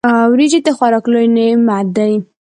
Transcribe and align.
وريجي 0.31 0.59
د 0.65 0.69
خوراک 0.77 1.05
لوی 1.11 1.27
نعمت 1.35 1.87
دی. 1.97 2.13